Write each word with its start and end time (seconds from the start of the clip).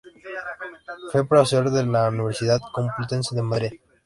Fue 1.11 1.27
profesor 1.27 1.67
en 1.67 1.91
la 1.91 2.09
Universidad 2.09 2.59
Complutense 2.73 3.35
de 3.35 3.43
Madrid. 3.43 3.71